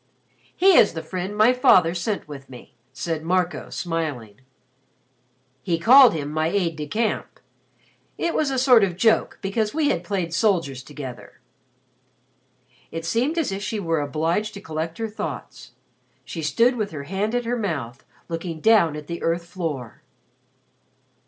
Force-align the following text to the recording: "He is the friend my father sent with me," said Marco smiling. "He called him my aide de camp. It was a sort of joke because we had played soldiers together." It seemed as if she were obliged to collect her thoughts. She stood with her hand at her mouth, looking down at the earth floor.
"He 0.55 0.75
is 0.77 0.93
the 0.93 1.03
friend 1.03 1.37
my 1.37 1.53
father 1.53 1.93
sent 1.93 2.27
with 2.27 2.49
me," 2.49 2.73
said 2.91 3.21
Marco 3.21 3.69
smiling. 3.69 4.41
"He 5.61 5.77
called 5.77 6.15
him 6.15 6.31
my 6.31 6.47
aide 6.47 6.75
de 6.75 6.87
camp. 6.87 7.39
It 8.17 8.33
was 8.33 8.49
a 8.49 8.57
sort 8.57 8.83
of 8.83 8.97
joke 8.97 9.37
because 9.43 9.75
we 9.75 9.89
had 9.89 10.03
played 10.03 10.33
soldiers 10.33 10.81
together." 10.81 11.39
It 12.89 13.05
seemed 13.05 13.37
as 13.37 13.51
if 13.51 13.61
she 13.61 13.79
were 13.79 14.01
obliged 14.01 14.55
to 14.55 14.59
collect 14.59 14.97
her 14.97 15.07
thoughts. 15.07 15.73
She 16.25 16.41
stood 16.41 16.77
with 16.77 16.89
her 16.89 17.03
hand 17.03 17.35
at 17.35 17.45
her 17.45 17.55
mouth, 17.55 18.03
looking 18.27 18.59
down 18.59 18.95
at 18.95 19.05
the 19.05 19.21
earth 19.21 19.45
floor. 19.45 20.01